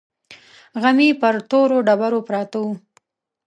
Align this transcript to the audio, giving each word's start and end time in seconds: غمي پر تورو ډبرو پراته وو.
غمي 0.81 1.09
پر 1.21 1.35
تورو 1.49 1.77
ډبرو 1.87 2.19
پراته 2.27 2.57
وو. 2.61 2.73